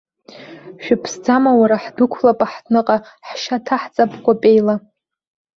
Шәыԥсӡама, 0.83 1.51
уара, 1.59 1.77
ҳдәықәлап 1.83 2.39
аҳҭныҟа, 2.45 2.97
ҳшьа 3.27 3.57
ҭаҳҵап 3.65 4.11
кәапеила! 4.23 4.75